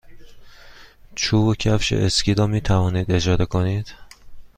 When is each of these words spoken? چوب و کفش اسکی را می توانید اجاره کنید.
چوب 1.15 1.45
و 1.47 1.55
کفش 1.55 1.93
اسکی 1.93 2.33
را 2.33 2.47
می 2.47 2.61
توانید 2.61 3.11
اجاره 3.11 3.45
کنید. 3.45 3.93